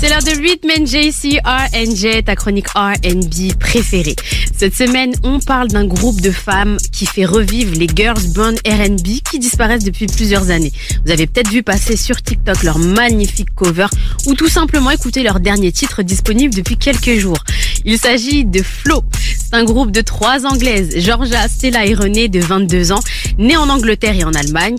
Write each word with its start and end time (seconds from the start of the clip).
C'est 0.00 0.08
l'heure 0.08 0.22
de 0.22 0.40
8 0.40 0.64
Men 0.64 0.86
JC 0.86 1.40
RNJ, 1.44 2.22
ta 2.24 2.36
chronique 2.36 2.68
RB 2.76 3.52
préférée. 3.58 4.14
Cette 4.56 4.76
semaine, 4.76 5.12
on 5.24 5.40
parle 5.40 5.66
d'un 5.66 5.86
groupe 5.86 6.20
de 6.20 6.30
femmes 6.30 6.76
qui 6.92 7.06
fait 7.06 7.24
revivre 7.24 7.74
les 7.76 7.88
girls 7.92 8.22
band 8.32 8.54
RB 8.64 9.22
qui 9.28 9.40
disparaissent 9.40 9.82
depuis 9.82 10.06
plusieurs 10.06 10.50
années. 10.50 10.72
Vous 11.04 11.10
avez 11.10 11.26
peut-être 11.26 11.50
vu 11.50 11.64
passer 11.64 11.96
sur 11.96 12.22
TikTok 12.22 12.62
leur 12.62 12.78
magnifique 12.78 13.52
cover 13.56 13.88
ou 14.26 14.34
tout 14.34 14.48
simplement 14.48 14.92
écouter 14.92 15.24
leur 15.24 15.40
dernier 15.40 15.72
titre 15.72 16.04
disponible 16.04 16.54
depuis 16.54 16.76
quelques 16.76 17.18
jours. 17.18 17.42
Il 17.84 17.98
s'agit 17.98 18.44
de 18.44 18.62
Flo. 18.62 19.02
C'est 19.36 19.56
un 19.56 19.64
groupe 19.64 19.90
de 19.90 20.00
trois 20.00 20.46
anglaises, 20.46 20.94
Georgia, 20.98 21.48
Stella 21.48 21.86
et 21.86 21.94
René 21.94 22.28
de 22.28 22.38
22 22.38 22.92
ans, 22.92 23.00
nées 23.38 23.56
en 23.56 23.68
Angleterre 23.68 24.14
et 24.14 24.22
en 24.22 24.32
Allemagne. 24.32 24.76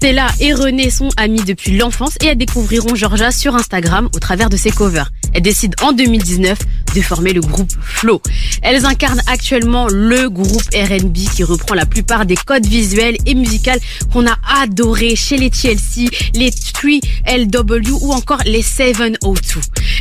Stella 0.00 0.28
et 0.40 0.54
René 0.54 0.88
sont 0.88 1.10
amies 1.18 1.44
depuis 1.44 1.76
l'enfance 1.76 2.14
et 2.22 2.28
elles 2.28 2.38
découvriront 2.38 2.94
Georgia 2.94 3.30
sur 3.30 3.54
Instagram 3.54 4.08
au 4.16 4.18
travers 4.18 4.48
de 4.48 4.56
ses 4.56 4.70
covers. 4.70 5.10
Elles 5.34 5.42
décident 5.42 5.76
en 5.82 5.92
2019 5.92 6.58
de 6.94 7.02
former 7.02 7.34
le 7.34 7.42
groupe 7.42 7.70
Flow. 7.82 8.22
Elles 8.62 8.86
incarnent 8.86 9.20
actuellement 9.26 9.88
le 9.88 10.30
groupe 10.30 10.64
R&B 10.72 11.18
qui 11.36 11.44
reprend 11.44 11.74
la 11.74 11.84
plupart 11.84 12.24
des 12.24 12.34
codes 12.34 12.64
visuels 12.64 13.18
et 13.26 13.34
musicaux 13.34 13.72
qu'on 14.10 14.26
a 14.26 14.38
adorés 14.62 15.16
chez 15.16 15.36
les 15.36 15.50
TLC, 15.50 16.08
les 16.32 16.48
3LW 16.48 17.90
ou 18.00 18.14
encore 18.14 18.40
les 18.46 18.62
702. 18.62 19.18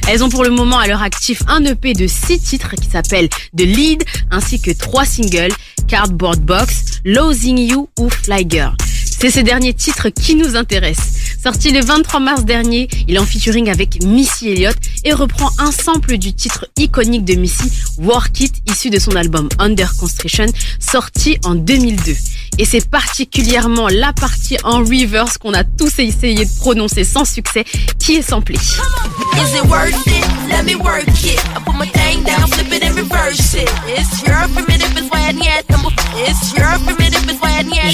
Elles 0.07 0.23
ont 0.23 0.29
pour 0.29 0.45
le 0.45 0.51
moment 0.51 0.79
à 0.79 0.87
leur 0.87 1.03
actif 1.03 1.43
un 1.49 1.65
EP 1.65 1.91
de 1.91 2.07
6 2.07 2.39
titres 2.39 2.75
qui 2.81 2.89
s'appelle 2.89 3.27
The 3.57 3.63
Lead 3.63 4.05
ainsi 4.31 4.61
que 4.61 4.71
trois 4.71 5.03
singles 5.03 5.51
Cardboard 5.89 6.39
Box, 6.39 7.01
Losing 7.03 7.57
You 7.57 7.89
ou 7.99 8.09
Fly 8.09 8.45
Girl. 8.49 8.77
C'est 9.19 9.31
ces 9.31 9.43
derniers 9.43 9.73
titres 9.73 10.07
qui 10.07 10.35
nous 10.35 10.55
intéressent. 10.55 11.09
Sorti 11.43 11.71
le 11.71 11.83
23 11.83 12.21
mars 12.21 12.45
dernier, 12.45 12.87
il 13.07 13.15
est 13.15 13.19
en 13.19 13.25
featuring 13.25 13.69
avec 13.69 14.01
Missy 14.03 14.49
Elliott 14.49 14.77
et 15.03 15.11
reprend 15.11 15.49
un 15.57 15.71
sample 15.71 16.17
du 16.17 16.33
titre 16.33 16.65
iconique 16.77 17.25
de 17.25 17.35
Missy, 17.35 17.69
Work 17.97 18.39
It, 18.39 18.53
issu 18.69 18.89
de 18.89 18.97
son 18.97 19.17
album 19.17 19.49
Under 19.59 19.93
Construction, 19.97 20.45
sorti 20.79 21.37
en 21.43 21.55
2002. 21.55 22.15
Et 22.59 22.65
c'est 22.65 22.89
particulièrement 22.89 23.89
la 23.89 24.13
partie 24.13 24.57
en 24.63 24.79
reverse 24.79 25.37
qu'on 25.37 25.53
a 25.53 25.65
tous 25.65 25.99
essayé 25.99 26.45
de 26.45 26.59
prononcer 26.59 27.03
sans 27.03 27.25
succès 27.25 27.65
qui 27.99 28.15
est 28.15 28.21
samplée. 28.21 28.57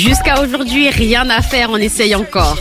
Jusqu'à 0.05 0.39
aujourd'hui, 0.39 0.87
rien 0.91 1.27
à 1.31 1.41
faire, 1.41 1.69
on 1.71 1.77
essaye 1.77 2.13
encore. 2.13 2.57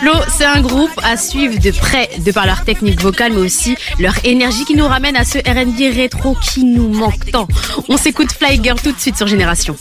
Flo, 0.00 0.12
c'est 0.36 0.44
un 0.44 0.60
groupe 0.60 0.90
à 1.02 1.16
suivre 1.16 1.58
de 1.58 1.70
près, 1.70 2.10
de 2.18 2.30
par 2.32 2.44
leur 2.44 2.64
technique 2.64 3.00
vocale, 3.00 3.32
mais 3.32 3.40
aussi 3.40 3.76
leur 3.98 4.12
énergie 4.24 4.66
qui 4.66 4.74
nous 4.74 4.86
ramène 4.86 5.16
à 5.16 5.24
ce 5.24 5.38
R&B 5.38 5.94
rétro 5.96 6.36
qui 6.42 6.64
nous 6.64 6.88
manque 6.88 7.30
tant. 7.32 7.48
On 7.88 7.96
s'écoute 7.96 8.30
Fly 8.32 8.60
Girl 8.62 8.78
tout 8.78 8.92
de 8.92 9.00
suite 9.00 9.16
sur 9.16 9.26
Génération. 9.26 9.74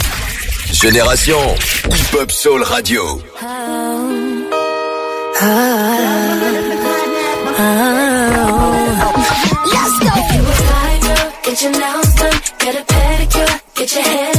Génération 0.71 1.37
Hip 1.89 2.17
Hop 2.17 2.31
Soul 2.31 2.63
Radio. 2.63 3.21
Let's 9.73 9.99
go. 9.99 10.07
If 10.15 10.33
you 10.33 10.41
a 10.41 10.53
fly 10.53 10.99
girl, 11.01 11.33
get 11.43 11.61
your 11.61 11.71
nails 11.73 12.15
done, 12.15 12.39
get 12.59 12.75
a 12.75 12.83
pedicure, 12.85 13.59
get 13.75 13.95
your 13.95 14.03
hair 14.03 14.30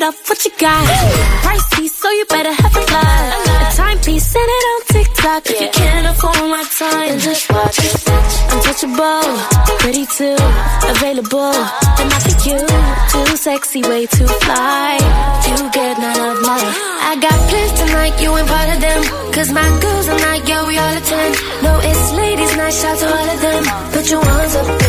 it 0.00 0.06
off, 0.06 0.28
what 0.28 0.44
you 0.44 0.50
got? 0.58 0.86
Pricey, 1.44 1.88
so 1.88 2.10
you 2.10 2.24
better 2.26 2.52
have 2.52 2.76
a 2.76 2.84
lot. 2.92 3.72
A 3.72 3.76
timepiece, 3.76 4.26
send 4.26 4.48
it 4.48 4.64
on 4.72 4.80
TikTok. 4.94 5.50
If 5.50 5.60
you 5.60 5.70
can't 5.72 6.06
afford 6.06 6.48
my 6.48 6.64
time, 6.78 7.08
then 7.08 7.18
just 7.18 7.50
watch 7.50 7.78
it. 7.78 7.96
Untouchable, 8.52 9.24
pretty 9.80 10.06
too, 10.06 10.36
available. 10.94 11.54
And 12.00 12.08
not 12.08 12.22
for 12.22 12.36
you, 12.48 12.60
too 13.12 13.36
sexy, 13.36 13.82
way 13.82 14.06
too 14.06 14.26
fly. 14.44 14.96
You 15.48 15.70
get 15.70 15.98
none 15.98 16.20
of 16.30 16.40
mine. 16.46 16.72
I 17.10 17.16
got 17.20 17.36
plans 17.48 17.72
tonight, 17.80 18.14
you 18.22 18.36
ain't 18.36 18.48
part 18.48 18.68
of 18.74 18.80
them. 18.80 19.02
Cause 19.32 19.50
my 19.52 19.68
girls 19.80 20.08
are 20.08 20.18
not, 20.18 20.48
yeah, 20.48 20.66
we 20.66 20.78
all 20.78 20.96
attend. 20.96 21.34
No, 21.62 21.72
it's 21.82 22.12
ladies' 22.12 22.56
night, 22.56 22.74
shout 22.74 22.98
to 22.98 23.06
all 23.06 23.28
of 23.34 23.40
them. 23.40 23.62
Put 23.92 24.10
your 24.10 24.20
ones 24.20 24.54
up 24.56 24.79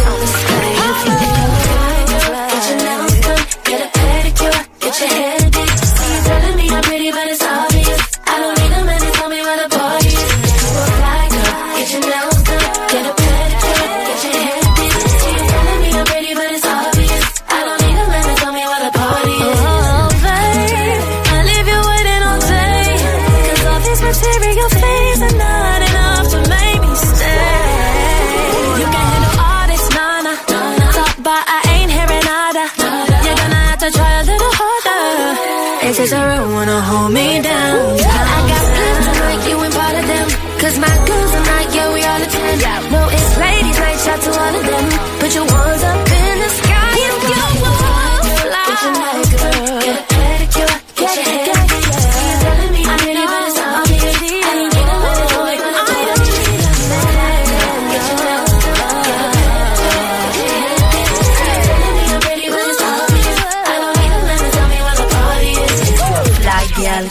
It's 35.91 35.99
just 35.99 36.13
a 36.13 36.25
real 36.25 36.47
wanna 36.53 36.79
hold 36.79 37.11
me 37.11 37.41
down. 37.41 37.75
I 37.99 38.39
got 38.47 38.63
plans 38.75 39.05
tonight, 39.11 39.41
you 39.49 39.55
ain't 39.61 39.75
part 39.75 39.95
of 39.99 40.07
them. 40.07 40.27
Cause 40.61 40.79
my 40.79 40.95
girls 41.05 41.31
are 41.35 41.45
not, 41.51 41.75
yeah, 41.75 41.93
we 41.93 42.01
all 42.05 42.21
attend. 42.21 42.61
No, 42.95 43.20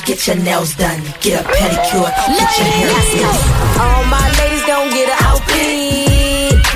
get 0.04 0.26
your 0.26 0.36
nails 0.36 0.74
done, 0.76 1.00
get 1.20 1.44
a 1.44 1.48
pedicure, 1.48 2.10
get 2.38 2.50
your 2.58 2.68
hair 2.78 2.92
did. 3.10 3.24
All 3.80 4.04
my 4.04 4.26
ladies 4.38 4.64
gon' 4.66 4.90
get 4.90 5.08
an 5.08 5.18
outfit 5.26 6.10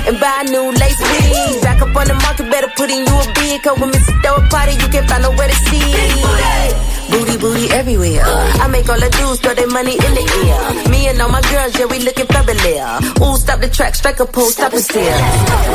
and 0.07 0.19
buy 0.19 0.41
a 0.41 0.49
new 0.49 0.71
lace 0.71 0.99
wig. 1.01 1.61
Back 1.61 1.81
up 1.81 1.95
on 1.95 2.07
the 2.07 2.13
market, 2.13 2.49
better 2.51 2.69
put 2.75 2.89
in 2.89 3.05
you 3.05 3.15
a 3.15 3.25
bid. 3.33 3.63
Cause 3.63 3.79
when 3.79 3.89
Mr. 3.91 4.13
Throw 4.21 4.35
a 4.35 4.41
party, 4.49 4.73
you 4.73 4.87
can't 4.89 5.09
find 5.09 5.23
nowhere 5.23 5.47
to 5.47 5.55
sit. 5.55 6.85
Booty, 7.09 7.37
booty 7.37 7.71
everywhere. 7.71 8.23
I 8.25 8.67
make 8.67 8.89
all 8.89 8.99
the 8.99 9.09
dudes 9.09 9.39
throw 9.39 9.53
their 9.53 9.67
money 9.67 9.93
in 9.93 10.11
the 10.17 10.25
air. 10.45 10.89
Me 10.89 11.07
and 11.07 11.21
all 11.21 11.29
my 11.29 11.41
girls, 11.41 11.77
yeah, 11.77 11.85
we 11.85 11.99
looking 11.99 12.27
fabulous. 12.27 13.21
Ooh, 13.21 13.37
stop 13.37 13.61
the 13.61 13.69
track, 13.69 13.95
strike 13.95 14.19
a 14.19 14.25
pose, 14.25 14.53
stop 14.53 14.73
and 14.73 14.81
stare. 14.81 15.17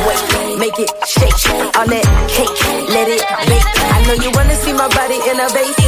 Wait, 0.07 0.59
make 0.59 0.79
it 0.79 0.91
shake. 1.07 1.39
All 1.79 1.87
that 1.87 2.07
cake, 2.31 2.55
let 2.91 3.09
it 3.09 3.23
bake. 3.47 3.67
I 3.95 3.99
know 4.07 4.15
you 4.23 4.31
wanna 4.35 4.57
see 4.57 4.73
my 4.73 4.89
body 4.89 5.19
in 5.31 5.41
a 5.41 5.49
vase. 5.55 5.80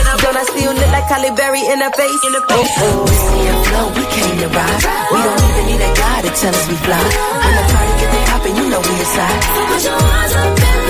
Don't 1.12 1.21
I 1.21 1.28
still 1.28 1.37
look 1.37 1.45
like 1.45 1.53
Halle 1.53 1.73
in 1.73 1.83
a 1.83 1.91
face? 1.91 2.21
Oh, 2.25 2.67
oh. 2.78 3.05
Whiskey 3.05 3.41
and 3.53 3.67
flow, 3.67 3.87
we 3.93 4.05
came 4.17 4.37
to 4.41 4.49
ride. 4.49 4.81
We 5.12 5.19
don't 5.21 5.43
even 5.45 5.65
need 5.67 5.83
a 5.84 5.93
guy 5.95 6.23
to 6.23 6.31
tell 6.41 6.55
us 6.55 6.69
we 6.69 6.76
fly. 6.76 6.97
When 6.97 7.55
the 7.55 7.64
party 7.73 7.93
get 8.00 8.11
the 8.12 8.20
poppin', 8.31 8.56
you 8.56 8.70
know 8.70 8.81
we 8.81 8.94
inside. 8.97 9.43
Put 9.69 9.85
your 9.85 10.00
hands 10.00 10.32
up 10.32 10.81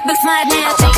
flip 0.00 0.12
a 0.12 0.20
slide 0.20 0.48
now. 0.48 0.95